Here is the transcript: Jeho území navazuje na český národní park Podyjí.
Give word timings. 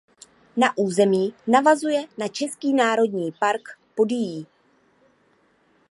Jeho 0.55 0.73
území 0.77 1.33
navazuje 1.47 2.07
na 2.17 2.27
český 2.27 2.73
národní 2.73 3.31
park 3.31 3.61
Podyjí. 3.95 4.47